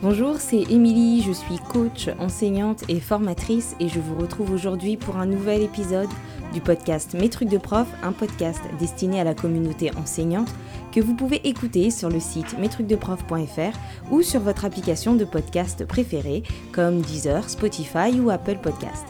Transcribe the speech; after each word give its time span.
Bonjour, 0.00 0.36
c'est 0.36 0.62
Émilie, 0.70 1.22
je 1.22 1.32
suis 1.32 1.58
coach, 1.72 2.08
enseignante 2.20 2.84
et 2.88 3.00
formatrice 3.00 3.74
et 3.80 3.88
je 3.88 3.98
vous 3.98 4.14
retrouve 4.14 4.52
aujourd'hui 4.52 4.96
pour 4.96 5.16
un 5.16 5.26
nouvel 5.26 5.60
épisode 5.60 6.08
du 6.52 6.60
podcast 6.60 7.14
Mes 7.14 7.28
trucs 7.28 7.48
de 7.48 7.58
prof, 7.58 7.88
un 8.04 8.12
podcast 8.12 8.60
destiné 8.78 9.20
à 9.20 9.24
la 9.24 9.34
communauté 9.34 9.90
enseignante 9.96 10.54
que 10.92 11.00
vous 11.00 11.14
pouvez 11.14 11.40
écouter 11.48 11.90
sur 11.90 12.10
le 12.10 12.20
site 12.20 12.56
mestrucsdeprof.fr 12.60 13.76
ou 14.12 14.22
sur 14.22 14.38
votre 14.38 14.64
application 14.64 15.16
de 15.16 15.24
podcast 15.24 15.84
préférée 15.84 16.44
comme 16.70 17.00
Deezer, 17.00 17.50
Spotify 17.50 18.20
ou 18.20 18.30
Apple 18.30 18.58
Podcast. 18.62 19.04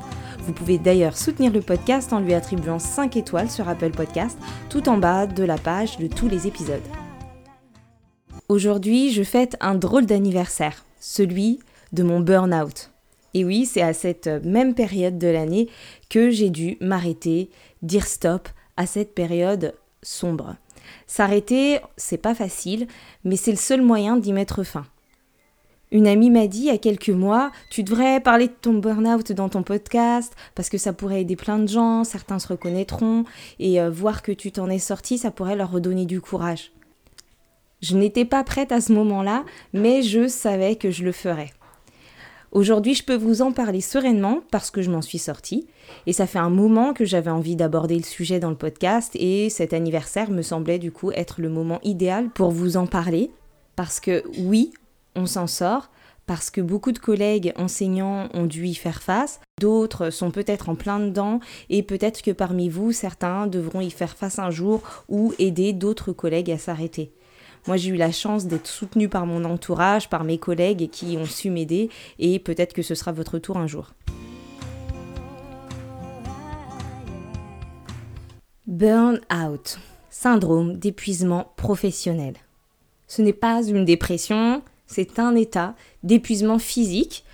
Vous 0.47 0.55
pouvez 0.55 0.79
d'ailleurs 0.79 1.19
soutenir 1.19 1.53
le 1.53 1.61
podcast 1.61 2.15
en 2.15 2.21
lui 2.21 2.33
attribuant 2.33 2.79
5 2.79 3.15
étoiles 3.19 3.51
sur 3.51 3.69
Apple 3.69 3.91
Podcast 3.91 4.39
tout 4.71 4.89
en 4.89 4.97
bas 4.97 5.27
de 5.27 5.45
la 5.45 5.59
page 5.59 5.99
de 5.99 6.07
tous 6.07 6.29
les 6.29 6.47
épisodes. 6.47 6.81
Aujourd'hui, 8.51 9.13
je 9.13 9.23
fête 9.23 9.59
un 9.61 9.75
drôle 9.75 10.07
d'anniversaire, 10.07 10.87
celui 11.01 11.59
de 11.93 12.03
mon 12.03 12.21
burn-out. 12.21 12.91
Et 13.35 13.45
oui, 13.45 13.67
c'est 13.67 13.83
à 13.83 13.93
cette 13.93 14.27
même 14.43 14.75
période 14.75 15.19
de 15.19 15.29
l'année 15.29 15.69
que 16.09 16.31
j'ai 16.31 16.49
dû 16.49 16.79
m'arrêter, 16.81 17.51
dire 17.83 18.07
stop 18.07 18.49
à 18.79 18.87
cette 18.87 19.15
période 19.15 19.75
sombre. 20.03 20.57
S'arrêter, 21.07 21.81
c'est 21.99 22.17
pas 22.17 22.35
facile, 22.35 22.87
mais 23.23 23.37
c'est 23.37 23.51
le 23.51 23.59
seul 23.59 23.83
moyen 23.83 24.17
d'y 24.17 24.33
mettre 24.33 24.63
fin. 24.63 24.87
Une 25.91 26.07
amie 26.07 26.31
m'a 26.31 26.47
dit 26.47 26.61
il 26.61 26.67
y 26.67 26.71
a 26.71 26.79
quelques 26.79 27.11
mois, 27.11 27.53
tu 27.71 27.83
devrais 27.83 28.19
parler 28.19 28.47
de 28.47 28.55
ton 28.59 28.73
burn-out 28.73 29.31
dans 29.33 29.51
ton 29.51 29.63
podcast 29.63 30.35
parce 30.55 30.71
que 30.71 30.79
ça 30.79 30.95
pourrait 30.95 31.21
aider 31.21 31.37
plein 31.37 31.59
de 31.59 31.69
gens, 31.69 32.03
certains 32.03 32.39
se 32.39 32.49
reconnaîtront 32.49 33.25
et 33.59 33.79
euh, 33.79 33.91
voir 33.91 34.23
que 34.23 34.33
tu 34.33 34.53
t'en 34.53 34.71
es 34.71 34.79
sorti, 34.79 35.19
ça 35.19 35.31
pourrait 35.31 35.57
leur 35.57 35.71
redonner 35.71 36.07
du 36.07 36.23
courage. 36.23 36.73
Je 37.81 37.97
n'étais 37.97 38.25
pas 38.25 38.43
prête 38.43 38.73
à 38.73 38.81
ce 38.81 38.93
moment-là, 38.93 39.45
mais 39.73 40.03
je 40.03 40.27
savais 40.27 40.77
que 40.77 40.91
je 40.91 41.05
le 41.05 41.13
ferais. 41.13 41.51
Aujourd'hui, 42.51 42.95
je 42.95 43.05
peux 43.05 43.15
vous 43.15 43.43
en 43.43 43.53
parler 43.53 43.81
sereinement 43.81 44.41
parce 44.51 44.71
que 44.71 44.81
je 44.81 44.91
m'en 44.91 45.03
suis 45.03 45.19
sortie. 45.19 45.67
Et 46.07 46.13
ça 46.13 46.27
fait 46.27 46.39
un 46.39 46.51
moment 46.51 46.95
que 46.95 47.05
j'avais 47.05 47.31
envie 47.31 47.57
d'aborder 47.57 47.97
le 47.97 48.05
sujet 48.05 48.41
dans 48.41 48.51
le 48.51 48.57
podcast 48.57 49.15
et 49.15 49.51
cet 49.51 49.75
anniversaire 49.75 50.31
me 50.31 50.43
semblait 50.43 50.79
du 50.79 50.91
coup 50.91 51.13
être 51.13 51.41
le 51.41 51.51
moment 51.51 51.79
idéal 51.83 52.31
pour 52.31 52.51
vous 52.51 52.77
en 52.77 52.87
parler. 52.87 53.31
Parce 53.77 54.01
que 54.01 54.25
oui, 54.39 54.73
on 55.15 55.27
s'en 55.27 55.47
sort, 55.47 55.91
parce 56.27 56.51
que 56.51 56.61
beaucoup 56.61 56.93
de 56.93 56.99
collègues 56.99 57.53
enseignants 57.57 58.29
ont 58.35 58.47
dû 58.47 58.67
y 58.67 58.75
faire 58.75 59.03
face, 59.03 59.41
d'autres 59.61 60.11
sont 60.11 60.31
peut-être 60.31 60.69
en 60.69 60.75
plein 60.75 61.01
dedans 61.01 61.41
et 61.71 61.83
peut-être 61.83 62.23
que 62.23 62.31
parmi 62.31 62.69
vous, 62.69 62.93
certains 62.93 63.47
devront 63.47 63.81
y 63.81 63.91
faire 63.91 64.17
face 64.17 64.39
un 64.39 64.51
jour 64.51 64.83
ou 65.09 65.33
aider 65.39 65.73
d'autres 65.73 66.13
collègues 66.13 66.51
à 66.51 66.59
s'arrêter. 66.59 67.13
Moi, 67.67 67.77
j'ai 67.77 67.91
eu 67.91 67.97
la 67.97 68.13
chance 68.13 68.47
d'être 68.47 68.67
soutenue 68.67 69.09
par 69.09 69.27
mon 69.27 69.45
entourage, 69.45 70.09
par 70.09 70.25
mes 70.25 70.39
collègues 70.39 70.91
qui 70.91 71.17
ont 71.19 71.27
su 71.27 71.51
m'aider 71.51 71.91
et 72.19 72.39
peut-être 72.39 72.73
que 72.73 72.83
ce 72.83 72.95
sera 72.95 73.13
votre 73.13 73.39
tour 73.39 73.57
un 73.57 73.67
jour. 73.67 73.93
Burn 78.67 79.21
out, 79.33 79.79
syndrome 80.11 80.77
d'épuisement 80.77 81.53
professionnel. 81.57 82.35
Ce 83.07 83.23
n'est 83.23 83.33
pas 83.33 83.63
une 83.63 83.85
dépression, 83.85 84.63
c'est 84.87 85.19
un 85.19 85.35
état 85.35 85.75
d'épuisement 86.03 86.59
physique, 86.59 87.25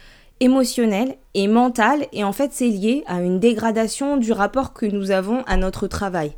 émotionnel 0.40 1.16
et 1.34 1.48
mental 1.48 2.06
et 2.12 2.24
en 2.24 2.32
fait 2.32 2.52
c'est 2.52 2.68
lié 2.68 3.04
à 3.06 3.20
une 3.20 3.40
dégradation 3.40 4.16
du 4.16 4.32
rapport 4.32 4.72
que 4.72 4.86
nous 4.86 5.10
avons 5.10 5.42
à 5.44 5.56
notre 5.56 5.86
travail. 5.86 6.32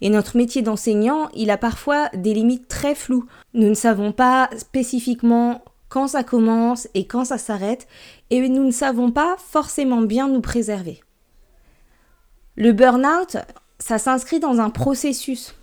Et 0.00 0.10
notre 0.10 0.36
métier 0.36 0.62
d'enseignant, 0.62 1.28
il 1.34 1.50
a 1.50 1.56
parfois 1.56 2.08
des 2.14 2.34
limites 2.34 2.68
très 2.68 2.94
floues. 2.94 3.26
Nous 3.54 3.68
ne 3.68 3.74
savons 3.74 4.12
pas 4.12 4.50
spécifiquement 4.56 5.62
quand 5.88 6.08
ça 6.08 6.24
commence 6.24 6.88
et 6.94 7.06
quand 7.06 7.24
ça 7.24 7.38
s'arrête, 7.38 7.86
et 8.30 8.48
nous 8.48 8.64
ne 8.64 8.70
savons 8.72 9.10
pas 9.10 9.36
forcément 9.38 10.02
bien 10.02 10.28
nous 10.28 10.40
préserver. 10.40 11.00
Le 12.56 12.72
burn-out, 12.72 13.36
ça 13.78 13.98
s'inscrit 13.98 14.40
dans 14.40 14.60
un 14.60 14.70
processus. 14.70 15.54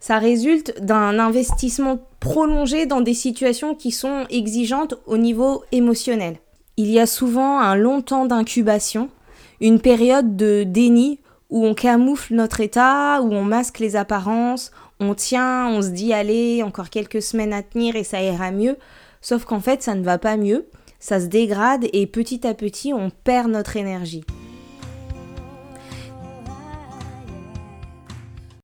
Ça 0.00 0.18
résulte 0.18 0.80
d'un 0.80 1.18
investissement 1.18 1.98
prolongé 2.20 2.86
dans 2.86 3.00
des 3.00 3.14
situations 3.14 3.74
qui 3.74 3.90
sont 3.90 4.26
exigeantes 4.30 4.94
au 5.06 5.16
niveau 5.16 5.64
émotionnel. 5.72 6.38
Il 6.76 6.90
y 6.90 6.98
a 6.98 7.06
souvent 7.06 7.60
un 7.60 7.74
long 7.74 8.02
temps 8.02 8.26
d'incubation, 8.26 9.08
une 9.60 9.80
période 9.80 10.36
de 10.36 10.64
déni 10.64 11.20
où 11.52 11.66
on 11.66 11.74
camoufle 11.74 12.34
notre 12.34 12.62
état, 12.62 13.20
où 13.20 13.30
on 13.30 13.44
masque 13.44 13.78
les 13.78 13.94
apparences, 13.94 14.72
on 15.00 15.14
tient, 15.14 15.68
on 15.68 15.82
se 15.82 15.88
dit 15.88 16.14
allez, 16.14 16.62
encore 16.62 16.88
quelques 16.88 17.20
semaines 17.20 17.52
à 17.52 17.62
tenir 17.62 17.94
et 17.94 18.04
ça 18.04 18.22
ira 18.22 18.50
mieux. 18.50 18.78
Sauf 19.20 19.44
qu'en 19.44 19.60
fait, 19.60 19.82
ça 19.82 19.94
ne 19.94 20.02
va 20.02 20.16
pas 20.16 20.38
mieux, 20.38 20.66
ça 20.98 21.20
se 21.20 21.26
dégrade 21.26 21.86
et 21.92 22.06
petit 22.06 22.46
à 22.46 22.54
petit, 22.54 22.94
on 22.94 23.10
perd 23.10 23.50
notre 23.50 23.76
énergie. 23.76 24.24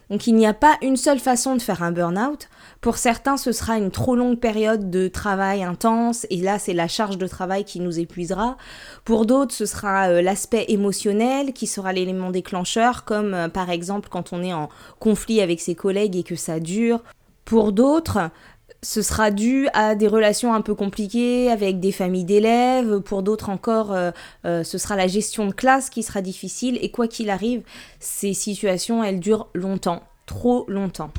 Donc 0.08 0.26
il 0.26 0.34
n'y 0.34 0.46
a 0.46 0.54
pas 0.54 0.78
une 0.80 0.96
seule 0.96 1.18
façon 1.18 1.56
de 1.56 1.60
faire 1.60 1.82
un 1.82 1.92
burn-out. 1.92 2.48
Pour 2.80 2.96
certains, 2.96 3.36
ce 3.36 3.50
sera 3.50 3.76
une 3.76 3.90
trop 3.90 4.14
longue 4.14 4.38
période 4.38 4.88
de 4.88 5.08
travail 5.08 5.64
intense 5.64 6.26
et 6.30 6.36
là, 6.36 6.60
c'est 6.60 6.74
la 6.74 6.86
charge 6.86 7.18
de 7.18 7.26
travail 7.26 7.64
qui 7.64 7.80
nous 7.80 7.98
épuisera. 7.98 8.56
Pour 9.04 9.26
d'autres, 9.26 9.52
ce 9.52 9.66
sera 9.66 10.08
euh, 10.08 10.22
l'aspect 10.22 10.66
émotionnel 10.68 11.52
qui 11.52 11.66
sera 11.66 11.92
l'élément 11.92 12.30
déclencheur, 12.30 13.04
comme 13.04 13.34
euh, 13.34 13.48
par 13.48 13.70
exemple 13.70 14.08
quand 14.08 14.32
on 14.32 14.44
est 14.44 14.52
en 14.52 14.68
conflit 15.00 15.40
avec 15.40 15.60
ses 15.60 15.74
collègues 15.74 16.16
et 16.16 16.22
que 16.22 16.36
ça 16.36 16.60
dure. 16.60 17.02
Pour 17.44 17.72
d'autres, 17.72 18.30
ce 18.82 19.02
sera 19.02 19.32
dû 19.32 19.68
à 19.72 19.96
des 19.96 20.06
relations 20.06 20.54
un 20.54 20.60
peu 20.60 20.76
compliquées 20.76 21.50
avec 21.50 21.80
des 21.80 21.90
familles 21.90 22.24
d'élèves. 22.24 23.00
Pour 23.00 23.24
d'autres 23.24 23.50
encore, 23.50 23.92
euh, 23.92 24.12
ce 24.44 24.78
sera 24.78 24.94
la 24.94 25.08
gestion 25.08 25.46
de 25.46 25.52
classe 25.52 25.90
qui 25.90 26.04
sera 26.04 26.22
difficile. 26.22 26.78
Et 26.80 26.92
quoi 26.92 27.08
qu'il 27.08 27.30
arrive, 27.30 27.62
ces 27.98 28.34
situations, 28.34 29.02
elles 29.02 29.18
durent 29.18 29.48
longtemps, 29.52 30.04
trop 30.26 30.64
longtemps. 30.68 31.10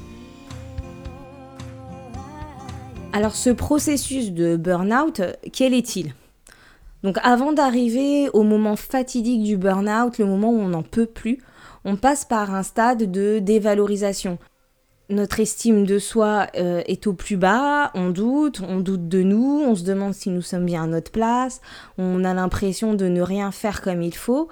Alors 3.11 3.35
ce 3.35 3.49
processus 3.49 4.31
de 4.31 4.55
burn-out, 4.55 5.21
quel 5.51 5.73
est-il? 5.73 6.13
Donc 7.03 7.17
avant 7.23 7.53
d'arriver 7.53 8.29
au 8.33 8.43
moment 8.43 8.75
fatidique 8.75 9.43
du 9.43 9.57
burn-out, 9.57 10.19
le 10.19 10.25
moment 10.25 10.51
où 10.51 10.59
on 10.59 10.69
n'en 10.69 10.83
peut 10.83 11.07
plus, 11.07 11.39
on 11.85 11.95
passe 11.95 12.23
par 12.23 12.53
un 12.53 12.63
stade 12.63 13.11
de 13.11 13.39
dévalorisation. 13.39 14.37
Notre 15.09 15.39
estime 15.39 15.85
de 15.85 15.97
soi 15.97 16.47
euh, 16.55 16.83
est 16.85 17.07
au 17.07 17.13
plus 17.13 17.35
bas, 17.35 17.89
on 17.95 18.11
doute, 18.11 18.61
on 18.61 18.79
doute 18.79 19.07
de 19.07 19.23
nous, 19.23 19.63
on 19.65 19.73
se 19.73 19.83
demande 19.83 20.13
si 20.13 20.29
nous 20.29 20.43
sommes 20.43 20.65
bien 20.65 20.83
à 20.83 20.87
notre 20.87 21.11
place, 21.11 21.61
on 21.97 22.23
a 22.23 22.33
l'impression 22.35 22.93
de 22.93 23.07
ne 23.07 23.21
rien 23.21 23.51
faire 23.51 23.81
comme 23.81 24.03
il 24.03 24.13
faut, 24.13 24.49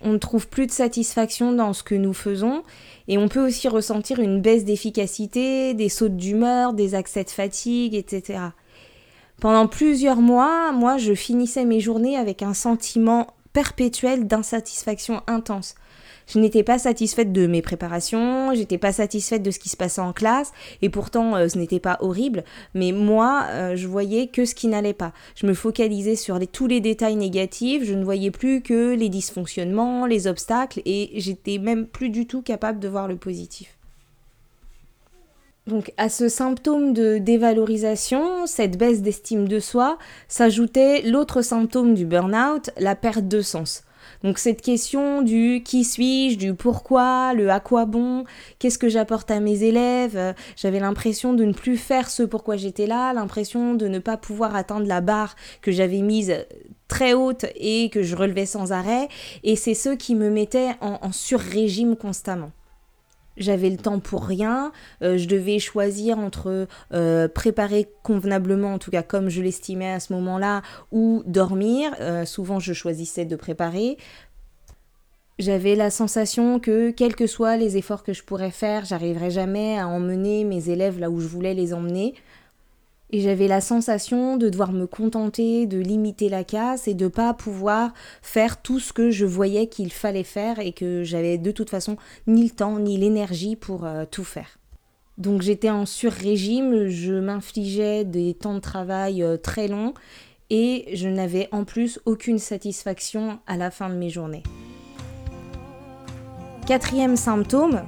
on 0.00 0.12
ne 0.12 0.18
trouve 0.18 0.48
plus 0.48 0.66
de 0.66 0.72
satisfaction 0.72 1.52
dans 1.52 1.72
ce 1.72 1.82
que 1.82 1.94
nous 1.94 2.12
faisons 2.12 2.62
et 3.08 3.18
on 3.18 3.28
peut 3.28 3.44
aussi 3.46 3.68
ressentir 3.68 4.20
une 4.20 4.40
baisse 4.40 4.64
d'efficacité, 4.64 5.74
des 5.74 5.88
sautes 5.88 6.16
d'humeur, 6.16 6.72
des 6.72 6.94
accès 6.94 7.24
de 7.24 7.30
fatigue, 7.30 7.94
etc. 7.94 8.40
Pendant 9.40 9.66
plusieurs 9.66 10.20
mois, 10.20 10.72
moi, 10.72 10.96
je 10.96 11.14
finissais 11.14 11.64
mes 11.64 11.80
journées 11.80 12.16
avec 12.16 12.42
un 12.42 12.54
sentiment 12.54 13.28
perpétuel 13.52 14.26
d'insatisfaction 14.26 15.22
intense. 15.26 15.74
Je 16.26 16.40
n'étais 16.40 16.64
pas 16.64 16.78
satisfaite 16.78 17.32
de 17.32 17.46
mes 17.46 17.62
préparations, 17.62 18.52
j'étais 18.54 18.78
pas 18.78 18.92
satisfaite 18.92 19.42
de 19.42 19.50
ce 19.52 19.60
qui 19.60 19.68
se 19.68 19.76
passait 19.76 20.00
en 20.00 20.12
classe, 20.12 20.52
et 20.82 20.88
pourtant 20.88 21.36
euh, 21.36 21.48
ce 21.48 21.56
n'était 21.56 21.80
pas 21.80 21.98
horrible, 22.00 22.42
mais 22.74 22.90
moi 22.90 23.46
euh, 23.50 23.76
je 23.76 23.86
voyais 23.86 24.26
que 24.26 24.44
ce 24.44 24.54
qui 24.54 24.66
n'allait 24.66 24.92
pas. 24.92 25.12
Je 25.36 25.46
me 25.46 25.54
focalisais 25.54 26.16
sur 26.16 26.38
tous 26.48 26.66
les 26.66 26.80
détails 26.80 27.16
négatifs, 27.16 27.84
je 27.84 27.94
ne 27.94 28.04
voyais 28.04 28.32
plus 28.32 28.60
que 28.60 28.94
les 28.94 29.08
dysfonctionnements, 29.08 30.06
les 30.06 30.26
obstacles, 30.26 30.82
et 30.84 31.10
j'étais 31.14 31.58
même 31.58 31.86
plus 31.86 32.10
du 32.10 32.26
tout 32.26 32.42
capable 32.42 32.80
de 32.80 32.88
voir 32.88 33.06
le 33.06 33.16
positif. 33.16 33.76
Donc 35.66 35.92
à 35.96 36.08
ce 36.08 36.28
symptôme 36.28 36.92
de 36.92 37.18
dévalorisation, 37.18 38.46
cette 38.46 38.78
baisse 38.78 39.02
d'estime 39.02 39.48
de 39.48 39.58
soi, 39.58 39.98
s'ajoutait 40.28 41.02
l'autre 41.02 41.42
symptôme 41.42 41.94
du 41.94 42.06
burn-out, 42.06 42.70
la 42.78 42.94
perte 42.94 43.26
de 43.26 43.42
sens. 43.42 43.82
Donc 44.22 44.38
cette 44.38 44.60
question 44.60 45.22
du 45.22 45.62
qui 45.64 45.84
suis-je, 45.84 46.36
du 46.38 46.54
pourquoi, 46.54 47.34
le 47.34 47.50
à 47.50 47.60
quoi 47.60 47.86
bon, 47.86 48.24
qu'est-ce 48.58 48.78
que 48.78 48.88
j'apporte 48.88 49.30
à 49.30 49.40
mes 49.40 49.62
élèves, 49.62 50.16
euh, 50.16 50.32
j'avais 50.56 50.80
l'impression 50.80 51.34
de 51.34 51.44
ne 51.44 51.52
plus 51.52 51.76
faire 51.76 52.10
ce 52.10 52.22
pourquoi 52.22 52.56
j'étais 52.56 52.86
là, 52.86 53.12
l'impression 53.12 53.74
de 53.74 53.88
ne 53.88 53.98
pas 53.98 54.16
pouvoir 54.16 54.54
atteindre 54.56 54.86
la 54.86 55.00
barre 55.00 55.36
que 55.62 55.72
j'avais 55.72 56.00
mise 56.00 56.34
très 56.88 57.14
haute 57.14 57.46
et 57.56 57.90
que 57.90 58.02
je 58.02 58.16
relevais 58.16 58.46
sans 58.46 58.72
arrêt, 58.72 59.08
et 59.42 59.56
c'est 59.56 59.74
ce 59.74 59.90
qui 59.90 60.14
me 60.14 60.30
mettait 60.30 60.70
en, 60.80 60.98
en 61.02 61.12
sur-régime 61.12 61.96
constamment 61.96 62.52
j'avais 63.36 63.70
le 63.70 63.76
temps 63.76 64.00
pour 64.00 64.24
rien, 64.24 64.72
euh, 65.02 65.18
je 65.18 65.28
devais 65.28 65.58
choisir 65.58 66.18
entre 66.18 66.66
euh, 66.92 67.28
préparer 67.28 67.88
convenablement, 68.02 68.74
en 68.74 68.78
tout 68.78 68.90
cas 68.90 69.02
comme 69.02 69.28
je 69.28 69.42
l'estimais 69.42 69.92
à 69.92 70.00
ce 70.00 70.12
moment-là, 70.14 70.62
ou 70.92 71.22
dormir. 71.26 71.94
Euh, 72.00 72.24
souvent 72.24 72.58
je 72.58 72.72
choisissais 72.72 73.24
de 73.24 73.36
préparer. 73.36 73.96
J'avais 75.38 75.74
la 75.74 75.90
sensation 75.90 76.58
que, 76.58 76.90
quels 76.90 77.14
que 77.14 77.26
soient 77.26 77.58
les 77.58 77.76
efforts 77.76 78.02
que 78.02 78.14
je 78.14 78.24
pourrais 78.24 78.50
faire, 78.50 78.86
j'arriverais 78.86 79.30
jamais 79.30 79.78
à 79.78 79.86
emmener 79.86 80.44
mes 80.44 80.70
élèves 80.70 80.98
là 80.98 81.10
où 81.10 81.20
je 81.20 81.26
voulais 81.26 81.52
les 81.52 81.74
emmener. 81.74 82.14
Et 83.10 83.20
j'avais 83.20 83.46
la 83.46 83.60
sensation 83.60 84.36
de 84.36 84.48
devoir 84.48 84.72
me 84.72 84.86
contenter, 84.86 85.66
de 85.66 85.78
limiter 85.78 86.28
la 86.28 86.42
casse 86.42 86.88
et 86.88 86.94
de 86.94 87.06
pas 87.06 87.34
pouvoir 87.34 87.92
faire 88.20 88.60
tout 88.60 88.80
ce 88.80 88.92
que 88.92 89.10
je 89.10 89.24
voyais 89.24 89.68
qu'il 89.68 89.92
fallait 89.92 90.24
faire 90.24 90.58
et 90.58 90.72
que 90.72 91.04
j'avais 91.04 91.38
de 91.38 91.52
toute 91.52 91.70
façon 91.70 91.96
ni 92.26 92.44
le 92.44 92.50
temps 92.50 92.80
ni 92.80 92.96
l'énergie 92.98 93.54
pour 93.54 93.84
euh, 93.84 94.04
tout 94.10 94.24
faire. 94.24 94.58
Donc 95.18 95.40
j'étais 95.40 95.70
en 95.70 95.86
sur-régime, 95.86 96.88
je 96.88 97.14
m'infligeais 97.14 98.04
des 98.04 98.34
temps 98.34 98.54
de 98.54 98.60
travail 98.60 99.22
euh, 99.22 99.36
très 99.36 99.68
longs 99.68 99.94
et 100.50 100.86
je 100.92 101.08
n'avais 101.08 101.48
en 101.52 101.64
plus 101.64 102.00
aucune 102.06 102.38
satisfaction 102.38 103.38
à 103.46 103.56
la 103.56 103.70
fin 103.70 103.88
de 103.88 103.94
mes 103.94 104.10
journées. 104.10 104.42
Quatrième 106.66 107.16
symptôme, 107.16 107.82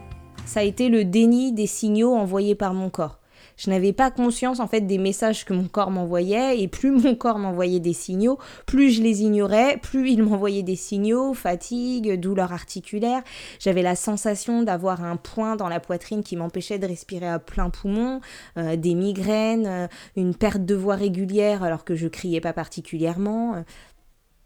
ça 0.47 0.61
a 0.61 0.63
été 0.63 0.89
le 0.89 1.05
déni 1.05 1.53
des 1.53 1.67
signaux 1.67 2.15
envoyés 2.15 2.55
par 2.55 2.73
mon 2.73 2.89
corps 2.89 3.18
je 3.59 3.71
n'avais 3.71 3.93
pas 3.93 4.11
conscience 4.11 4.61
en 4.61 4.69
fait 4.69 4.83
des 4.83 4.99
messages 4.99 5.45
que 5.45 5.53
mon 5.53 5.67
corps 5.67 5.91
m'envoyait 5.91 6.61
et 6.61 6.69
plus 6.69 6.93
mon 6.93 7.15
corps 7.15 7.39
m'envoyait 7.39 7.81
des 7.81 7.93
signaux, 7.93 8.39
plus 8.65 8.91
je 8.91 9.03
les 9.03 9.23
ignorais, 9.23 9.79
plus 9.79 10.11
il 10.11 10.23
m'envoyait 10.23 10.63
des 10.63 10.77
signaux, 10.77 11.35
fatigue, 11.35 12.19
douleur 12.19 12.53
articulaire. 12.53 13.23
J'avais 13.59 13.83
la 13.83 13.97
sensation 13.97 14.63
d'avoir 14.63 15.03
un 15.03 15.17
point 15.17 15.57
dans 15.57 15.69
la 15.69 15.81
poitrine 15.81 16.23
qui 16.23 16.37
m'empêchait 16.37 16.79
de 16.79 16.87
respirer 16.87 17.29
à 17.29 17.41
plein 17.41 17.69
poumon, 17.69 18.21
euh, 18.57 18.77
des 18.77 18.95
migraines, 18.95 19.67
euh, 19.67 19.87
une 20.17 20.35
perte 20.35 20.65
de 20.65 20.77
voix 20.77 20.95
régulière 20.95 21.65
alors 21.65 21.85
que 21.85 21.97
je 21.97 22.07
criais 22.07 22.41
pas 22.41 22.53
particulièrement. 22.53 23.65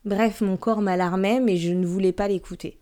Bref, 0.06 0.40
mon 0.40 0.56
corps 0.56 0.80
m'alarmait 0.80 1.38
mais 1.38 1.58
je 1.58 1.72
ne 1.72 1.86
voulais 1.86 2.12
pas 2.12 2.28
l'écouter. 2.28 2.78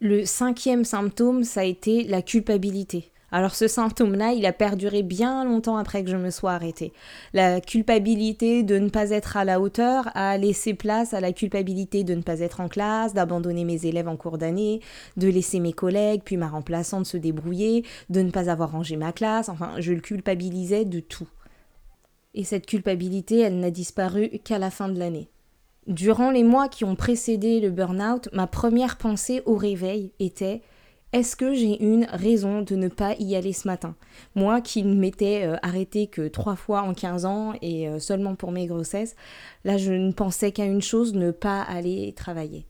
Le 0.00 0.24
cinquième 0.26 0.84
symptôme, 0.84 1.44
ça 1.44 1.60
a 1.60 1.64
été 1.64 2.04
la 2.04 2.22
culpabilité. 2.22 3.10
Alors 3.32 3.54
ce 3.54 3.68
symptôme-là, 3.68 4.32
il 4.32 4.44
a 4.44 4.52
perduré 4.52 5.02
bien 5.02 5.44
longtemps 5.44 5.76
après 5.76 6.02
que 6.02 6.10
je 6.10 6.16
me 6.16 6.30
sois 6.30 6.52
arrêtée. 6.52 6.92
La 7.32 7.60
culpabilité 7.60 8.62
de 8.62 8.78
ne 8.78 8.88
pas 8.88 9.10
être 9.10 9.36
à 9.36 9.44
la 9.44 9.60
hauteur 9.60 10.10
a 10.14 10.36
laissé 10.36 10.74
place 10.74 11.14
à 11.14 11.20
la 11.20 11.32
culpabilité 11.32 12.02
de 12.02 12.14
ne 12.14 12.22
pas 12.22 12.40
être 12.40 12.60
en 12.60 12.68
classe, 12.68 13.14
d'abandonner 13.14 13.64
mes 13.64 13.86
élèves 13.86 14.08
en 14.08 14.16
cours 14.16 14.38
d'année, 14.38 14.80
de 15.16 15.28
laisser 15.28 15.60
mes 15.60 15.72
collègues 15.72 16.22
puis 16.24 16.36
ma 16.36 16.48
remplaçante 16.48 17.06
se 17.06 17.16
débrouiller, 17.16 17.84
de 18.08 18.20
ne 18.20 18.30
pas 18.30 18.50
avoir 18.50 18.72
rangé 18.72 18.96
ma 18.96 19.12
classe, 19.12 19.48
enfin 19.48 19.72
je 19.78 19.92
le 19.92 20.00
culpabilisais 20.00 20.84
de 20.84 21.00
tout. 21.00 21.28
Et 22.34 22.44
cette 22.44 22.66
culpabilité, 22.66 23.40
elle 23.40 23.58
n'a 23.58 23.70
disparu 23.70 24.30
qu'à 24.44 24.58
la 24.58 24.70
fin 24.70 24.88
de 24.88 24.98
l'année. 24.98 25.28
Durant 25.86 26.30
les 26.30 26.44
mois 26.44 26.68
qui 26.68 26.84
ont 26.84 26.94
précédé 26.94 27.60
le 27.60 27.70
burn-out, 27.70 28.28
ma 28.32 28.46
première 28.46 28.96
pensée 28.96 29.42
au 29.46 29.56
réveil 29.56 30.12
était 30.20 30.62
est-ce 31.12 31.34
que 31.34 31.54
j'ai 31.54 31.82
une 31.82 32.04
raison 32.04 32.62
de 32.62 32.76
ne 32.76 32.88
pas 32.88 33.14
y 33.18 33.34
aller 33.34 33.52
ce 33.52 33.66
matin? 33.66 33.96
Moi 34.36 34.60
qui 34.60 34.84
ne 34.84 34.94
m'étais 34.94 35.44
euh, 35.44 35.56
arrêtée 35.62 36.06
que 36.06 36.28
trois 36.28 36.54
fois 36.54 36.82
en 36.82 36.94
15 36.94 37.24
ans 37.24 37.52
et 37.62 37.88
euh, 37.88 37.98
seulement 37.98 38.36
pour 38.36 38.52
mes 38.52 38.66
grossesses, 38.66 39.16
là 39.64 39.76
je 39.76 39.92
ne 39.92 40.12
pensais 40.12 40.52
qu'à 40.52 40.64
une 40.64 40.82
chose, 40.82 41.14
ne 41.14 41.32
pas 41.32 41.62
aller 41.62 42.12
travailler. 42.16 42.64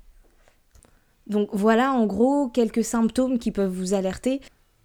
Donc 1.26 1.50
voilà 1.52 1.92
en 1.92 2.06
gros 2.06 2.48
quelques 2.48 2.84
symptômes 2.84 3.38
qui 3.38 3.52
peuvent 3.52 3.72
vous 3.72 3.92
alerter. 3.92 4.40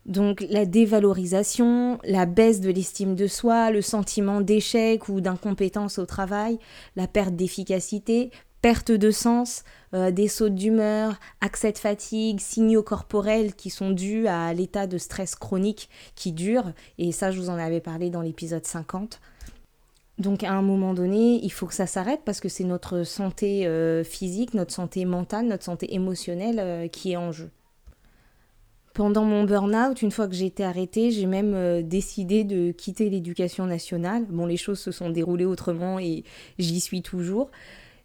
Donc 0.05 0.45
la 0.49 0.65
dévalorisation, 0.65 1.97
la 2.03 2.25
baisse 2.25 2.59
de 2.59 2.69
l'estime 2.69 3.15
de 3.15 3.25
soi, 3.25 3.71
le 3.71 3.81
sentiment 3.81 4.41
d'échec 4.41 5.07
ou 5.07 5.21
d'incompétence 5.21 5.97
au 5.97 6.05
travail, 6.05 6.59
la 6.95 7.07
perte 7.07 7.35
d'efficacité, 7.35 8.29
perte 8.65 8.91
de 8.91 9.11
sens, 9.11 9.63
euh, 9.93 10.09
des 10.09 10.27
sauts 10.27 10.49
d'humeur, 10.49 11.19
accès 11.39 11.71
de 11.71 11.77
fatigue, 11.77 12.39
signaux 12.39 12.81
corporels 12.81 13.53
qui 13.53 13.69
sont 13.69 13.91
dus 13.91 14.25
à 14.25 14.55
l'état 14.55 14.87
de 14.87 14.97
stress 14.97 15.35
chronique 15.35 15.87
qui 16.15 16.31
dure, 16.31 16.71
et 16.97 17.11
ça 17.11 17.29
je 17.29 17.39
vous 17.39 17.51
en 17.51 17.59
avais 17.59 17.79
parlé 17.79 18.09
dans 18.09 18.23
l'épisode 18.23 18.65
50. 18.65 19.21
Donc 20.17 20.43
à 20.43 20.51
un 20.51 20.63
moment 20.63 20.95
donné, 20.95 21.39
il 21.43 21.51
faut 21.51 21.67
que 21.67 21.75
ça 21.75 21.85
s'arrête 21.85 22.21
parce 22.25 22.39
que 22.39 22.49
c'est 22.49 22.63
notre 22.63 23.03
santé 23.03 23.67
euh, 23.67 24.03
physique, 24.03 24.55
notre 24.55 24.73
santé 24.73 25.05
mentale, 25.05 25.45
notre 25.45 25.63
santé 25.63 25.93
émotionnelle 25.93 26.57
euh, 26.57 26.87
qui 26.87 27.11
est 27.11 27.17
en 27.17 27.31
jeu. 27.31 27.51
Pendant 28.95 29.25
mon 29.25 29.43
burn-out, 29.43 30.01
une 30.01 30.09
fois 30.09 30.27
que 30.27 30.33
j'ai 30.33 30.47
été 30.47 30.63
arrêtée, 30.63 31.11
j'ai 31.11 31.27
même 31.27 31.83
décidé 31.83 32.43
de 32.45 32.71
quitter 32.71 33.11
l'éducation 33.11 33.67
nationale. 33.67 34.25
Bon, 34.27 34.47
les 34.47 34.57
choses 34.57 34.79
se 34.79 34.91
sont 34.91 35.11
déroulées 35.11 35.45
autrement 35.45 35.99
et 35.99 36.23
j'y 36.57 36.79
suis 36.79 37.03
toujours 37.03 37.51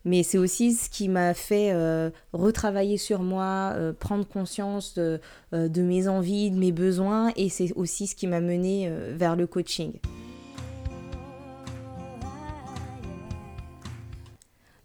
mais 0.05 0.23
c'est 0.23 0.38
aussi 0.38 0.73
ce 0.73 0.88
qui 0.88 1.08
m'a 1.08 1.35
fait 1.35 1.73
euh, 1.73 2.11
retravailler 2.32 2.97
sur 2.97 3.23
moi, 3.23 3.73
euh, 3.75 3.93
prendre 3.93 4.26
conscience 4.26 4.94
de, 4.94 5.20
euh, 5.52 5.69
de, 5.69 5.82
mes 5.82 6.08
envies, 6.08 6.50
de 6.50 6.58
mes 6.58 6.73
besoins, 6.73 7.32
et 7.37 7.49
c'est 7.49 7.73
aussi 7.75 8.06
ce 8.06 8.14
qui 8.14 8.26
m'a 8.26 8.41
mené 8.41 8.91
vers 9.12 9.37
le 9.37 9.47
coaching. 9.47 9.93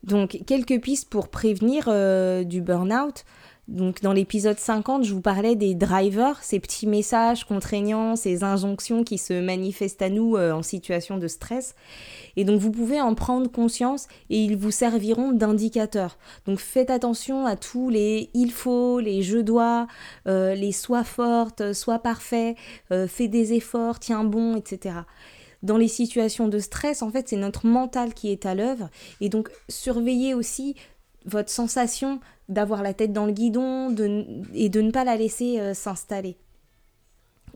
Donc 0.03 0.39
quelques 0.45 0.79
pistes 0.81 1.09
pour 1.09 1.29
prévenir 1.29 1.85
du 2.45 2.61
burn-out. 2.61 3.25
Donc 3.67 4.01
dans 4.03 4.13
l'épisode 4.13 4.59
50, 4.59 5.05
je 5.05 5.13
vous 5.13 5.21
parlais 5.21 5.55
des 5.55 5.73
drivers, 5.73 6.43
ces 6.43 6.59
petits 6.59 6.85
messages 6.85 7.45
contraignants, 7.45 8.15
ces 8.15 8.43
injonctions 8.43 9.03
qui 9.03 9.17
se 9.17 9.33
manifestent 9.33 10.03
à 10.03 10.09
nous 10.09 10.35
euh, 10.35 10.51
en 10.51 10.61
situation 10.61 11.17
de 11.17 11.27
stress. 11.27 11.73
Et 12.35 12.43
donc 12.43 12.59
vous 12.59 12.71
pouvez 12.71 13.01
en 13.01 13.15
prendre 13.15 13.49
conscience 13.49 14.07
et 14.29 14.37
ils 14.37 14.55
vous 14.55 14.69
serviront 14.69 15.31
d'indicateurs. 15.31 16.19
Donc 16.45 16.59
faites 16.59 16.91
attention 16.91 17.47
à 17.47 17.55
tous 17.55 17.89
les 17.89 18.29
il 18.35 18.51
faut, 18.51 18.99
les 18.99 19.23
je 19.23 19.39
dois, 19.39 19.87
euh, 20.27 20.53
les 20.53 20.71
sois 20.71 21.03
forte, 21.03 21.73
sois 21.73 21.99
parfait, 21.99 22.55
euh, 22.91 23.07
fais 23.07 23.27
des 23.27 23.53
efforts, 23.53 23.99
tiens 23.99 24.23
bon, 24.23 24.55
etc 24.55 24.97
dans 25.63 25.77
les 25.77 25.87
situations 25.87 26.47
de 26.47 26.59
stress, 26.59 27.01
en 27.01 27.09
fait, 27.09 27.29
c'est 27.29 27.37
notre 27.37 27.65
mental 27.65 28.13
qui 28.13 28.31
est 28.31 28.45
à 28.45 28.53
l'œuvre. 28.53 28.91
Et 29.19 29.29
donc, 29.29 29.49
surveillez 29.67 30.35
aussi 30.35 30.75
votre 31.25 31.49
sensation 31.49 32.19
d'avoir 32.49 32.83
la 32.83 32.93
tête 32.93 33.13
dans 33.13 33.25
le 33.25 33.31
guidon 33.31 33.89
et 34.53 34.69
de 34.69 34.81
ne 34.81 34.91
pas 34.91 35.03
la 35.03 35.15
laisser 35.15 35.59
euh, 35.59 35.73
s'installer. 35.73 36.37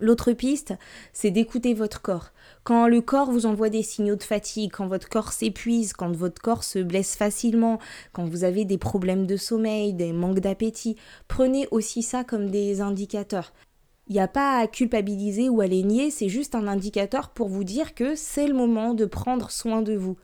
L'autre 0.01 0.31
piste, 0.31 0.75
c'est 1.11 1.31
d'écouter 1.31 1.73
votre 1.73 2.01
corps. 2.01 2.31
Quand 2.63 2.87
le 2.87 3.01
corps 3.01 3.31
vous 3.31 3.45
envoie 3.45 3.69
des 3.69 3.83
signaux 3.83 4.15
de 4.15 4.23
fatigue, 4.23 4.71
quand 4.71 4.87
votre 4.87 5.09
corps 5.09 5.33
s'épuise, 5.33 5.91
quand 5.93 6.15
votre 6.15 6.41
corps 6.41 6.63
se 6.63 6.79
blesse 6.79 7.15
facilement, 7.15 7.79
quand 8.13 8.23
vous 8.23 8.45
avez 8.45 8.63
des 8.63 8.77
problèmes 8.77 9.27
de 9.27 9.35
sommeil, 9.35 9.93
des 9.93 10.13
manques 10.13 10.39
d'appétit, 10.39 10.95
prenez 11.27 11.67
aussi 11.71 12.01
ça 12.01 12.23
comme 12.23 12.49
des 12.49 12.79
indicateurs. 12.79 13.51
Il 14.07 14.13
n'y 14.13 14.21
a 14.21 14.27
pas 14.27 14.57
à 14.57 14.67
culpabiliser 14.67 15.49
ou 15.49 15.61
à 15.61 15.67
les 15.67 15.83
nier, 15.83 16.11
c'est 16.11 16.29
juste 16.29 16.55
un 16.55 16.67
indicateur 16.67 17.29
pour 17.29 17.49
vous 17.49 17.63
dire 17.63 17.93
que 17.93 18.15
c'est 18.15 18.47
le 18.47 18.55
moment 18.55 18.93
de 18.93 19.05
prendre 19.05 19.51
soin 19.51 19.81
de 19.81 19.93
vous. 19.93 20.17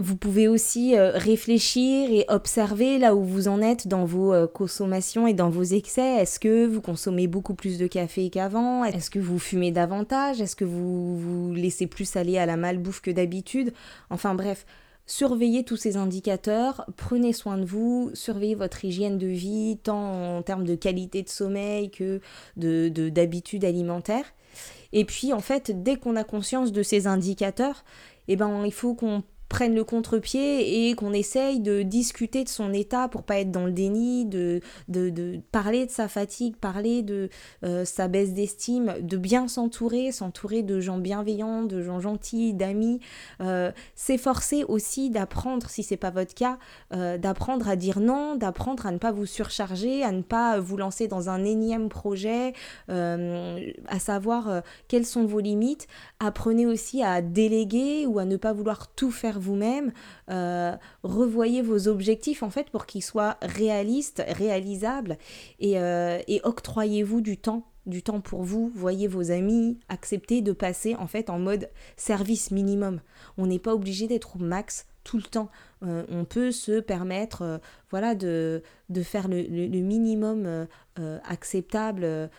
Vous 0.00 0.16
pouvez 0.16 0.48
aussi 0.48 0.96
euh, 0.96 1.12
réfléchir 1.14 2.10
et 2.10 2.24
observer 2.28 2.98
là 2.98 3.14
où 3.14 3.22
vous 3.22 3.46
en 3.46 3.62
êtes 3.62 3.86
dans 3.86 4.04
vos 4.04 4.32
euh, 4.32 4.48
consommations 4.48 5.28
et 5.28 5.34
dans 5.34 5.50
vos 5.50 5.62
excès. 5.62 6.16
Est-ce 6.16 6.40
que 6.40 6.66
vous 6.66 6.80
consommez 6.80 7.28
beaucoup 7.28 7.54
plus 7.54 7.78
de 7.78 7.86
café 7.86 8.28
qu'avant? 8.28 8.84
Est-ce 8.84 9.08
que 9.08 9.20
vous 9.20 9.38
fumez 9.38 9.70
davantage? 9.70 10.40
Est-ce 10.40 10.56
que 10.56 10.64
vous 10.64 11.16
vous 11.16 11.54
laissez 11.54 11.86
plus 11.86 12.16
aller 12.16 12.38
à 12.38 12.46
la 12.46 12.56
malbouffe 12.56 13.02
que 13.02 13.12
d'habitude? 13.12 13.72
Enfin 14.10 14.34
bref, 14.34 14.66
surveillez 15.06 15.62
tous 15.62 15.76
ces 15.76 15.96
indicateurs, 15.96 16.90
prenez 16.96 17.32
soin 17.32 17.56
de 17.56 17.64
vous, 17.64 18.10
surveillez 18.14 18.56
votre 18.56 18.84
hygiène 18.84 19.16
de 19.16 19.28
vie, 19.28 19.78
tant 19.80 20.38
en 20.38 20.42
termes 20.42 20.64
de 20.64 20.74
qualité 20.74 21.22
de 21.22 21.28
sommeil 21.28 21.92
que 21.92 22.20
de 22.56 22.88
d'habitudes 23.10 23.64
alimentaires. 23.64 24.34
Et 24.92 25.04
puis 25.04 25.32
en 25.32 25.40
fait, 25.40 25.84
dès 25.84 25.96
qu'on 25.96 26.16
a 26.16 26.24
conscience 26.24 26.72
de 26.72 26.82
ces 26.82 27.06
indicateurs, 27.06 27.84
eh 28.26 28.36
ben, 28.36 28.64
il 28.64 28.72
faut 28.72 28.94
qu'on 28.94 29.22
prenne 29.48 29.74
le 29.74 29.84
contre-pied 29.84 30.88
et 30.88 30.94
qu'on 30.94 31.12
essaye 31.12 31.60
de 31.60 31.82
discuter 31.82 32.44
de 32.44 32.48
son 32.48 32.72
état 32.72 33.08
pour 33.08 33.22
pas 33.22 33.38
être 33.38 33.50
dans 33.50 33.66
le 33.66 33.72
déni, 33.72 34.24
de, 34.26 34.60
de, 34.88 35.40
parler 35.52 35.86
de 35.86 35.90
sa 35.90 36.08
fatigue, 36.08 36.56
parler 36.56 37.02
de 37.02 37.28
euh, 37.64 37.84
sa 37.84 38.08
baisse 38.08 38.32
d'estime, 38.32 38.94
de 39.00 39.16
bien 39.16 39.48
s'entourer, 39.48 40.12
s'entourer 40.12 40.62
de 40.62 40.80
gens 40.80 40.98
bienveillants, 40.98 41.62
de 41.62 41.82
gens 41.82 42.00
gentils, 42.00 42.54
d'amis, 42.54 43.00
euh, 43.40 43.70
s'efforcer 43.94 44.64
aussi 44.64 45.10
d'apprendre, 45.10 45.68
si 45.68 45.82
c'est 45.82 45.96
pas 45.96 46.10
votre 46.10 46.34
cas, 46.34 46.58
euh, 46.92 47.18
d'apprendre 47.18 47.68
à 47.68 47.76
dire 47.76 48.00
non, 48.00 48.34
d'apprendre 48.34 48.86
à 48.86 48.92
ne 48.92 48.98
pas 48.98 49.12
vous 49.12 49.26
surcharger, 49.26 50.02
à 50.02 50.12
ne 50.12 50.22
pas 50.22 50.58
vous 50.58 50.76
lancer 50.76 51.06
dans 51.08 51.28
un 51.28 51.44
énième 51.44 51.88
projet, 51.88 52.52
à 52.88 53.98
savoir 53.98 54.62
quelles 54.88 55.06
sont 55.06 55.24
vos 55.24 55.40
limites. 55.40 55.86
Apprenez 56.20 56.66
aussi 56.66 57.02
à 57.02 57.22
déléguer 57.22 58.06
ou 58.06 58.18
à 58.18 58.24
ne 58.24 58.36
pas 58.36 58.52
vouloir 58.52 58.88
tout 58.94 59.10
faire 59.10 59.33
vous-même, 59.38 59.92
euh, 60.30 60.76
revoyez 61.02 61.62
vos 61.62 61.88
objectifs 61.88 62.42
en 62.42 62.50
fait 62.50 62.70
pour 62.70 62.86
qu'ils 62.86 63.02
soient 63.02 63.36
réalistes, 63.42 64.22
réalisables 64.26 65.18
et, 65.58 65.78
euh, 65.78 66.18
et 66.28 66.40
octroyez-vous 66.44 67.20
du 67.20 67.38
temps 67.38 67.66
du 67.86 68.02
temps 68.02 68.22
pour 68.22 68.44
vous, 68.44 68.72
voyez 68.74 69.08
vos 69.08 69.30
amis, 69.30 69.78
acceptez 69.90 70.40
de 70.40 70.52
passer 70.52 70.94
en 70.94 71.06
fait 71.06 71.28
en 71.28 71.38
mode 71.38 71.68
service 71.98 72.50
minimum. 72.50 73.02
On 73.36 73.46
n'est 73.46 73.58
pas 73.58 73.74
obligé 73.74 74.08
d'être 74.08 74.36
au 74.36 74.38
max 74.38 74.86
tout 75.04 75.18
le 75.18 75.22
temps. 75.22 75.50
Euh, 75.82 76.02
on 76.08 76.24
peut 76.24 76.50
se 76.50 76.80
permettre 76.80 77.60
voilà, 77.90 78.14
de, 78.14 78.62
faire 79.02 79.28
le, 79.28 79.42
minimum 79.80 80.66
acceptable 80.96 82.30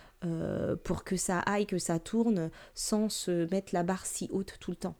pour 0.84 1.04
que 1.04 1.16
ça 1.16 1.38
aille, 1.42 1.68
que 1.68 1.78
ça 1.78 2.00
tourne, 2.00 2.50
sans 2.74 3.10
se 3.10 3.48
mettre 3.52 3.76
la 3.76 3.84
barre 3.84 4.08
si 4.08 4.28
haute 4.32 4.58
tout 4.60 4.72
le 4.72 4.78
temps. 4.78 4.96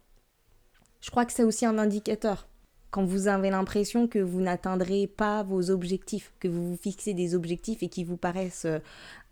Je 1.06 1.12
crois 1.12 1.24
que 1.24 1.32
c'est 1.32 1.44
aussi 1.44 1.64
un 1.64 1.78
indicateur. 1.78 2.48
Quand 2.90 3.04
vous 3.04 3.28
avez 3.28 3.50
l'impression 3.50 4.08
que 4.08 4.18
vous 4.18 4.40
n'atteindrez 4.40 5.06
pas 5.06 5.44
vos 5.44 5.70
objectifs, 5.70 6.32
que 6.40 6.48
vous 6.48 6.70
vous 6.70 6.76
fixez 6.76 7.14
des 7.14 7.36
objectifs 7.36 7.84
et 7.84 7.88
qui 7.88 8.02
vous 8.02 8.16
paraissent 8.16 8.64
euh, 8.64 8.80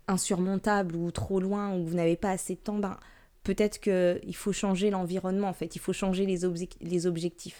insurmontables 0.07 0.95
ou 0.95 1.11
trop 1.11 1.41
loin 1.41 1.75
ou 1.75 1.85
vous 1.85 1.95
n'avez 1.95 2.15
pas 2.15 2.29
assez 2.29 2.55
de 2.55 2.61
temps, 2.61 2.79
ben, 2.79 2.97
peut-être 3.43 3.81
qu'il 3.81 4.35
faut 4.37 4.53
changer 4.53 4.89
l'environnement 4.89 5.49
en 5.49 5.53
fait, 5.53 5.75
il 5.75 5.79
faut 5.79 5.91
changer 5.91 6.25
les, 6.25 6.47
les 6.79 7.07
objectifs. 7.07 7.59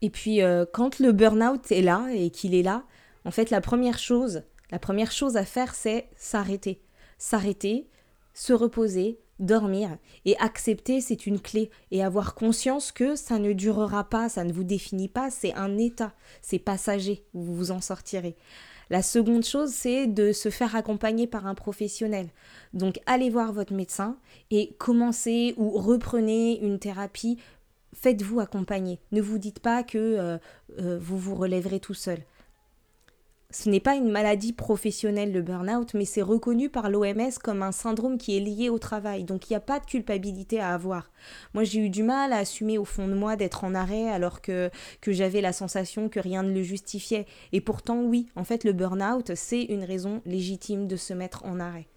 Et 0.00 0.08
puis 0.08 0.40
euh, 0.40 0.64
quand 0.72 0.98
le 0.98 1.12
burn-out 1.12 1.70
est 1.70 1.82
là 1.82 2.08
et 2.10 2.30
qu'il 2.30 2.54
est 2.54 2.62
là, 2.62 2.84
en 3.26 3.30
fait 3.30 3.50
la 3.50 3.60
première 3.60 3.98
chose, 3.98 4.44
la 4.70 4.78
première 4.78 5.12
chose 5.12 5.36
à 5.36 5.44
faire 5.44 5.74
c'est 5.74 6.08
s'arrêter. 6.16 6.80
S'arrêter, 7.18 7.86
se 8.32 8.54
reposer, 8.54 9.18
dormir 9.38 9.96
et 10.24 10.36
accepter 10.38 11.00
c'est 11.00 11.26
une 11.26 11.40
clé 11.40 11.70
et 11.90 12.02
avoir 12.02 12.34
conscience 12.34 12.92
que 12.92 13.16
ça 13.16 13.38
ne 13.38 13.52
durera 13.52 14.04
pas, 14.04 14.28
ça 14.28 14.44
ne 14.44 14.52
vous 14.52 14.64
définit 14.64 15.08
pas, 15.08 15.30
c'est 15.30 15.54
un 15.54 15.78
état, 15.78 16.12
c'est 16.40 16.58
passager, 16.58 17.24
vous 17.34 17.54
vous 17.54 17.70
en 17.70 17.80
sortirez. 17.80 18.36
La 18.90 19.02
seconde 19.02 19.44
chose, 19.44 19.70
c'est 19.70 20.06
de 20.06 20.32
se 20.32 20.50
faire 20.50 20.76
accompagner 20.76 21.26
par 21.26 21.46
un 21.46 21.54
professionnel. 21.54 22.28
Donc 22.74 23.00
allez 23.06 23.30
voir 23.30 23.52
votre 23.52 23.72
médecin 23.72 24.18
et 24.50 24.74
commencez 24.78 25.54
ou 25.56 25.70
reprenez 25.70 26.60
une 26.60 26.78
thérapie 26.78 27.38
faites-vous 27.94 28.40
accompagner. 28.40 29.00
Ne 29.12 29.20
vous 29.20 29.38
dites 29.38 29.60
pas 29.60 29.82
que 29.82 29.98
euh, 29.98 30.38
euh, 30.78 30.98
vous 31.00 31.18
vous 31.18 31.34
relèverez 31.34 31.80
tout 31.80 31.94
seul. 31.94 32.18
Ce 33.54 33.68
n'est 33.68 33.80
pas 33.80 33.96
une 33.96 34.10
maladie 34.10 34.54
professionnelle 34.54 35.30
le 35.30 35.42
burn-out, 35.42 35.92
mais 35.92 36.06
c'est 36.06 36.22
reconnu 36.22 36.70
par 36.70 36.88
l'OMS 36.88 37.32
comme 37.44 37.62
un 37.62 37.70
syndrome 37.70 38.16
qui 38.16 38.34
est 38.34 38.40
lié 38.40 38.70
au 38.70 38.78
travail. 38.78 39.24
Donc 39.24 39.50
il 39.50 39.52
n'y 39.52 39.58
a 39.58 39.60
pas 39.60 39.78
de 39.78 39.84
culpabilité 39.84 40.58
à 40.58 40.70
avoir. 40.70 41.10
Moi 41.52 41.62
j'ai 41.62 41.80
eu 41.80 41.90
du 41.90 42.02
mal 42.02 42.32
à 42.32 42.38
assumer 42.38 42.78
au 42.78 42.86
fond 42.86 43.06
de 43.06 43.12
moi 43.12 43.36
d'être 43.36 43.64
en 43.64 43.74
arrêt 43.74 44.08
alors 44.08 44.40
que, 44.40 44.70
que 45.02 45.12
j'avais 45.12 45.42
la 45.42 45.52
sensation 45.52 46.08
que 46.08 46.18
rien 46.18 46.42
ne 46.42 46.54
le 46.54 46.62
justifiait. 46.62 47.26
Et 47.52 47.60
pourtant 47.60 48.02
oui, 48.02 48.26
en 48.36 48.44
fait 48.44 48.64
le 48.64 48.72
burn-out 48.72 49.32
c'est 49.34 49.64
une 49.64 49.84
raison 49.84 50.22
légitime 50.24 50.88
de 50.88 50.96
se 50.96 51.12
mettre 51.12 51.44
en 51.44 51.60
arrêt. 51.60 51.88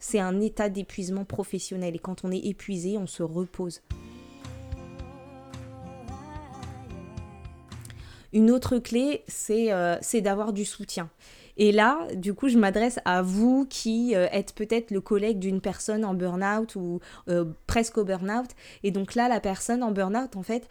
C'est 0.00 0.18
un 0.18 0.40
état 0.40 0.68
d'épuisement 0.68 1.24
professionnel 1.24 1.94
et 1.94 2.00
quand 2.00 2.24
on 2.24 2.32
est 2.32 2.46
épuisé 2.46 2.98
on 2.98 3.06
se 3.06 3.22
repose. 3.22 3.80
Une 8.36 8.50
autre 8.50 8.76
clé, 8.76 9.24
euh, 9.48 9.96
c'est 10.02 10.20
d'avoir 10.20 10.52
du 10.52 10.66
soutien. 10.66 11.08
Et 11.56 11.72
là, 11.72 12.06
du 12.14 12.34
coup, 12.34 12.50
je 12.50 12.58
m'adresse 12.58 13.00
à 13.06 13.22
vous 13.22 13.64
qui 13.64 14.14
euh, 14.14 14.28
êtes 14.30 14.54
peut-être 14.54 14.90
le 14.90 15.00
collègue 15.00 15.38
d'une 15.38 15.62
personne 15.62 16.04
en 16.04 16.12
burn-out 16.12 16.76
ou 16.76 17.00
euh, 17.30 17.46
presque 17.66 17.96
au 17.96 18.04
burn-out. 18.04 18.50
Et 18.82 18.90
donc 18.90 19.14
là, 19.14 19.30
la 19.30 19.40
personne 19.40 19.82
en 19.82 19.90
burn-out, 19.90 20.36
en 20.36 20.42
fait, 20.42 20.68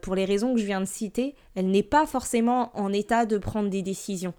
pour 0.00 0.14
les 0.14 0.24
raisons 0.24 0.54
que 0.54 0.60
je 0.60 0.64
viens 0.64 0.80
de 0.80 0.86
citer, 0.86 1.34
elle 1.54 1.70
n'est 1.70 1.82
pas 1.82 2.06
forcément 2.06 2.70
en 2.74 2.90
état 2.90 3.26
de 3.26 3.36
prendre 3.36 3.68
des 3.68 3.82
décisions. 3.82 4.32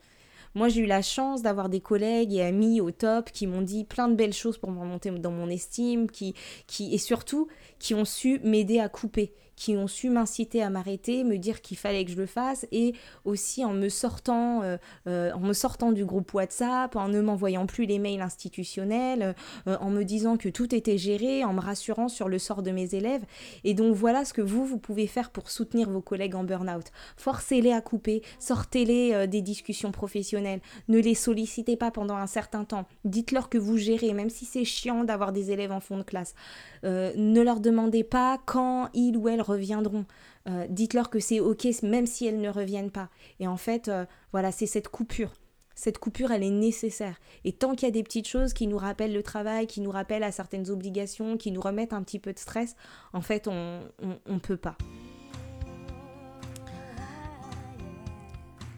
Moi, 0.55 0.69
j'ai 0.69 0.81
eu 0.81 0.85
la 0.87 1.03
chance 1.03 1.43
d'avoir 1.43 1.69
des 1.69 1.81
collègues 1.81 2.33
et 2.33 2.41
amis 2.41 2.81
au 2.81 2.89
top 2.89 3.29
qui 3.29 3.45
m'ont 3.45 3.61
dit 3.61 3.83
plein 3.83 4.07
de 4.07 4.15
belles 4.15 4.33
choses 4.33 4.57
pour 4.57 4.71
me 4.71 4.79
remonter 4.79 5.11
dans 5.11 5.31
mon 5.31 5.49
estime, 5.49 6.09
qui, 6.09 6.33
qui, 6.65 6.95
et 6.95 6.97
surtout 6.97 7.47
qui 7.77 7.93
ont 7.93 8.05
su 8.05 8.39
m'aider 8.43 8.79
à 8.79 8.87
couper, 8.87 9.33
qui 9.55 9.75
ont 9.77 9.87
su 9.87 10.09
m'inciter 10.09 10.61
à 10.61 10.69
m'arrêter, 10.69 11.23
me 11.23 11.37
dire 11.37 11.61
qu'il 11.61 11.77
fallait 11.77 12.03
que 12.05 12.11
je 12.11 12.17
le 12.17 12.25
fasse, 12.25 12.67
et 12.71 12.93
aussi 13.23 13.63
en 13.63 13.73
me 13.73 13.89
sortant, 13.89 14.61
euh, 14.63 14.77
euh, 15.07 15.31
en 15.33 15.39
me 15.39 15.53
sortant 15.53 15.91
du 15.91 16.05
groupe 16.05 16.33
WhatsApp, 16.33 16.95
en 16.95 17.07
ne 17.07 17.21
m'envoyant 17.21 17.65
plus 17.65 17.85
les 17.85 17.99
mails 17.99 18.21
institutionnels, 18.21 19.35
euh, 19.67 19.77
en 19.79 19.89
me 19.89 20.03
disant 20.03 20.37
que 20.37 20.49
tout 20.49 20.75
était 20.75 20.97
géré, 20.97 21.43
en 21.43 21.53
me 21.53 21.61
rassurant 21.61 22.07
sur 22.07 22.27
le 22.27 22.39
sort 22.39 22.63
de 22.63 22.71
mes 22.71 22.95
élèves. 22.95 23.23
Et 23.63 23.73
donc 23.73 23.95
voilà 23.95 24.25
ce 24.25 24.33
que 24.33 24.41
vous, 24.41 24.65
vous 24.65 24.77
pouvez 24.77 25.07
faire 25.07 25.31
pour 25.31 25.49
soutenir 25.49 25.89
vos 25.89 26.01
collègues 26.01 26.35
en 26.35 26.43
burn-out. 26.43 26.85
Forcez-les 27.17 27.71
à 27.71 27.81
couper, 27.81 28.21
sortez-les 28.39 29.27
des 29.27 29.41
discussions 29.41 29.91
professionnelles, 29.91 30.59
ne 30.87 30.99
les 30.99 31.15
sollicitez 31.15 31.77
pas 31.77 31.91
pendant 31.91 32.15
un 32.15 32.27
certain 32.27 32.65
temps. 32.65 32.85
Dites-leur 33.05 33.49
que 33.49 33.57
vous 33.57 33.77
gérez, 33.77 34.13
même 34.13 34.29
si 34.29 34.45
c'est 34.45 34.65
chiant 34.65 35.03
d'avoir 35.03 35.31
des 35.31 35.51
élèves 35.51 35.71
en 35.71 35.79
fond 35.79 35.97
de 35.97 36.03
classe. 36.03 36.35
ne 36.83 37.41
leur 37.41 37.59
demandez 37.59 38.03
pas 38.03 38.39
quand 38.45 38.89
ils 38.93 39.17
ou 39.17 39.29
elles 39.29 39.41
reviendront. 39.45 40.05
Euh, 40.47 40.65
dites-leur 40.69 41.09
que 41.09 41.19
c'est 41.19 41.39
ok 41.39 41.67
même 41.83 42.05
si 42.05 42.25
elles 42.25 42.39
ne 42.39 42.49
reviennent 42.49 42.91
pas. 42.91 43.09
Et 43.39 43.47
en 43.47 43.57
fait, 43.57 43.87
euh, 43.87 44.05
voilà, 44.31 44.51
c'est 44.51 44.65
cette 44.65 44.89
coupure. 44.89 45.33
Cette 45.75 45.97
coupure, 45.97 46.31
elle 46.31 46.43
est 46.43 46.51
nécessaire. 46.51 47.19
Et 47.43 47.51
tant 47.51 47.75
qu'il 47.75 47.87
y 47.87 47.89
a 47.89 47.91
des 47.91 48.03
petites 48.03 48.27
choses 48.27 48.53
qui 48.53 48.67
nous 48.67 48.77
rappellent 48.77 49.13
le 49.13 49.23
travail, 49.23 49.67
qui 49.67 49.81
nous 49.81 49.91
rappellent 49.91 50.23
à 50.23 50.31
certaines 50.31 50.69
obligations, 50.69 51.35
qui 51.35 51.51
nous 51.51 51.61
remettent 51.61 51.93
un 51.93 52.03
petit 52.03 52.19
peu 52.19 52.31
de 52.31 52.39
stress, 52.39 52.75
en 53.11 53.21
fait, 53.21 53.47
on 53.47 53.81
ne 54.01 54.39
peut 54.39 54.57
pas. 54.57 54.77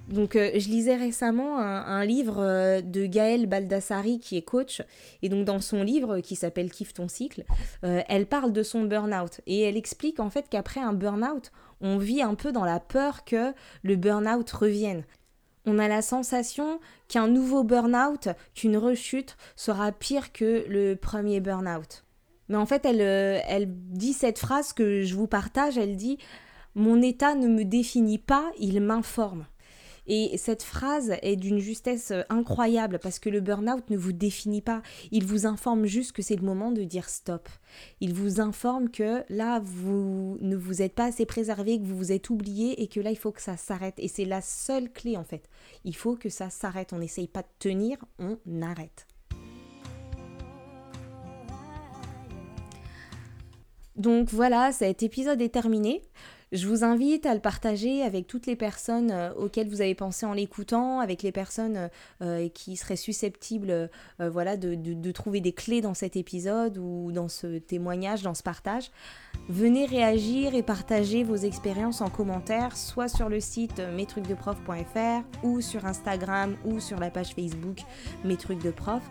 Donc 0.08 0.38
euh, 0.38 0.52
je 0.56 0.70
lisais 0.70 0.96
récemment 0.96 1.60
un, 1.60 2.06
livre 2.06 2.38
euh, 2.40 2.82
de 2.82 3.06
Gaëlle 3.06 3.46
Baldassari 3.46 4.20
qui 4.20 4.38
est 4.38 4.42
coach 4.42 4.82
et 5.22 5.28
donc 5.28 5.44
dans 5.46 5.60
son 5.60 5.84
livre 5.84 6.22
qui 6.22 6.38
s'appelle 6.38 6.72
Kiffe 6.72 6.94
ton 6.94 7.10
cycle, 7.10 7.44
euh, 7.84 8.02
elle 8.08 8.26
parle 8.26 8.54
de 8.54 8.64
son 8.64 8.84
burn-out 8.84 9.42
et 9.48 9.62
elle 9.62 9.76
explique 9.76 10.20
en 10.20 10.30
fait 10.30 10.48
qu'après 10.50 10.80
un 10.80 10.94
burn-out, 10.94 11.52
on 11.82 11.98
vit 11.98 12.22
un 12.22 12.36
peu 12.36 12.54
dans 12.54 12.64
la 12.64 12.80
peur 12.80 13.26
que 13.26 13.54
le 13.84 13.96
burn-out 13.98 14.50
revienne. 14.50 15.04
On 15.66 15.78
a 15.78 15.90
la 15.90 16.02
sensation 16.02 16.80
qu'un 17.10 17.28
nouveau 17.28 17.66
burn-out, 17.66 18.30
qu'une 18.56 18.78
rechute 18.78 19.36
sera 19.58 19.92
pire 19.92 20.32
que 20.32 20.64
le 20.70 20.96
premier 20.96 21.42
burn-out. 21.42 22.06
Mais 22.48 22.56
en 22.56 22.66
fait, 22.66 22.86
elle 22.86 23.66
dit 23.68 24.14
cette 24.14 24.40
phrase 24.40 24.72
que 24.72 25.02
je 25.02 25.14
vous 25.14 25.28
partage, 25.28 25.78
elle 25.78 25.98
dit 25.98 26.18
Mon 26.76 27.02
état 27.02 27.36
ne 27.36 27.50
me 27.50 27.66
définit 27.66 28.20
pas, 28.20 28.50
il 28.58 28.80
m'informe. 28.80 29.46
Et 30.08 30.38
cette 30.38 30.64
phrase 30.64 31.14
est 31.22 31.36
d'une 31.36 31.60
justesse 31.60 32.12
euh, 32.12 32.22
incroyable 32.30 33.00
parce 33.00 33.20
que 33.20 33.30
le 33.30 33.42
burn-out 33.42 33.90
ne 33.90 33.98
vous 33.98 34.14
définit 34.14 34.62
pas. 34.62 34.82
Il 35.12 35.26
vous 35.26 35.46
informe 35.46 35.86
juste 35.86 36.14
que 36.14 36.22
c'est 36.22 36.36
le 36.36 36.46
moment 36.46 36.72
de 36.72 36.84
dire 36.84 37.10
stop. 37.10 37.50
Il 38.00 38.14
vous 38.14 38.40
informe 38.40 38.90
que 38.90 39.24
là, 39.30 39.60
vous 39.60 40.38
ne 40.42 40.56
vous 40.56 40.82
êtes 40.82 40.94
pas 40.94 41.06
assez 41.06 41.26
préservé, 41.26 41.80
que 41.80 41.86
vous 41.86 41.98
vous 41.98 42.12
êtes 42.12 42.30
oublié 42.30 42.82
et 42.82 42.88
que 42.88 43.00
là, 43.00 43.12
il 43.12 43.18
faut 43.18 43.32
que 43.32 43.42
ça 43.42 43.58
s'arrête. 43.58 43.96
Et 43.98 44.08
c'est 44.08 44.26
la 44.26 44.42
seule 44.42 44.92
clé 44.92 45.18
en 45.18 45.24
fait. 45.24 45.50
Il 45.84 45.96
faut 45.96 46.16
que 46.16 46.30
ça 46.30 46.50
s'arrête. 46.50 46.94
On 46.94 47.00
n'essaye 47.00 47.28
pas 47.28 47.42
de 47.42 47.48
tenir, 47.60 47.98
on 48.20 48.38
arrête. 48.62 49.06
Donc 53.98 54.30
voilà, 54.30 54.72
cet 54.72 55.02
épisode 55.02 55.42
est 55.42 55.50
terminé. 55.50 56.04
Je 56.54 56.66
vous 56.66 56.86
invite 56.86 57.26
à 57.26 57.34
le 57.34 57.42
partager 57.42 58.04
avec 58.04 58.26
toutes 58.26 58.46
les 58.46 58.56
personnes 58.56 59.12
euh, 59.12 59.34
auxquelles 59.34 59.68
vous 59.68 59.82
avez 59.82 59.96
pensé 59.96 60.26
en 60.26 60.32
l'écoutant, 60.32 61.02
avec 61.02 61.22
les 61.22 61.34
personnes 61.34 61.76
euh, 61.76 61.88
euh, 62.22 62.50
qui 62.50 62.78
seraient 62.78 62.96
susceptibles 62.96 63.90
voilà, 64.20 64.56
de, 64.56 65.12
trouver 65.12 65.42
des 65.42 65.52
clés 65.52 65.82
dans 65.82 65.94
cet 65.94 66.16
épisode 66.16 66.78
ou 66.78 67.12
dans 67.12 67.28
ce 67.28 67.58
témoignage, 67.58 68.22
dans 68.22 68.34
ce 68.34 68.44
partage. 68.44 68.92
Venez 69.50 69.86
réagir 69.86 70.56
et 70.56 70.64
partager 70.64 71.24
vos 71.24 71.36
expériences 71.36 72.02
en 72.02 72.10
commentaire, 72.10 72.76
soit 72.78 73.08
sur 73.08 73.30
le 73.30 73.40
site 73.40 73.80
mestrucsdeprof.fr 73.80 75.24
ou 75.44 75.62
sur 75.62 75.86
Instagram 75.86 76.56
ou 76.66 76.80
sur 76.80 77.00
la 77.00 77.10
page 77.10 77.34
Facebook 77.34 77.80
Mes 78.24 78.38
trucs 78.38 78.62
de 78.64 78.72
prof. 78.72 79.02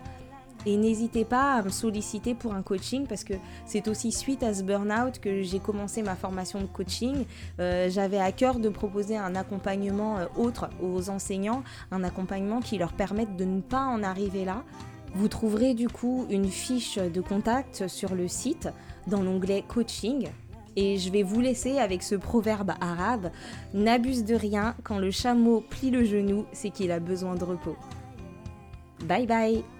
Et 0.65 0.75
n'hésitez 0.75 1.23
pas 1.23 1.55
à 1.55 1.61
me 1.61 1.69
solliciter 1.69 2.33
pour 2.33 2.53
un 2.53 2.61
coaching 2.61 3.07
parce 3.07 3.23
que 3.23 3.33
c'est 3.65 3.87
aussi 3.87 4.11
suite 4.11 4.43
à 4.43 4.53
ce 4.53 4.63
burn-out 4.63 5.19
que 5.19 5.41
j'ai 5.43 5.59
commencé 5.59 6.01
ma 6.01 6.15
formation 6.15 6.59
de 6.59 6.65
coaching. 6.65 7.25
Euh, 7.59 7.89
j'avais 7.89 8.19
à 8.19 8.31
cœur 8.31 8.59
de 8.59 8.69
proposer 8.69 9.17
un 9.17 9.35
accompagnement 9.35 10.17
euh, 10.17 10.25
autre 10.35 10.69
aux 10.81 11.09
enseignants, 11.09 11.63
un 11.91 12.03
accompagnement 12.03 12.59
qui 12.59 12.77
leur 12.77 12.93
permette 12.93 13.35
de 13.35 13.45
ne 13.45 13.61
pas 13.61 13.85
en 13.85 14.03
arriver 14.03 14.45
là. 14.45 14.63
Vous 15.15 15.29
trouverez 15.29 15.73
du 15.73 15.87
coup 15.87 16.25
une 16.29 16.49
fiche 16.49 16.97
de 16.97 17.21
contact 17.21 17.87
sur 17.87 18.13
le 18.13 18.27
site 18.27 18.69
dans 19.07 19.23
l'onglet 19.23 19.63
coaching. 19.67 20.27
Et 20.75 20.97
je 20.97 21.11
vais 21.11 21.23
vous 21.23 21.41
laisser 21.41 21.79
avec 21.79 22.03
ce 22.03 22.13
proverbe 22.13 22.73
arabe 22.81 23.31
N'abuse 23.73 24.25
de 24.25 24.35
rien, 24.35 24.75
quand 24.83 24.99
le 24.99 25.09
chameau 25.09 25.61
plie 25.61 25.89
le 25.89 26.03
genou, 26.03 26.45
c'est 26.51 26.69
qu'il 26.69 26.91
a 26.91 26.99
besoin 26.99 27.33
de 27.33 27.43
repos. 27.43 27.75
Bye 29.05 29.25
bye 29.25 29.76